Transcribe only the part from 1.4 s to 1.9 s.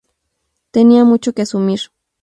asumir.